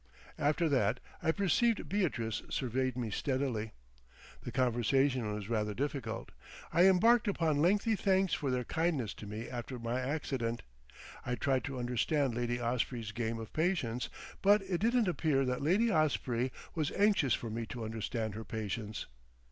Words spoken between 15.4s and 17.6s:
that Lady Osprey was anxious for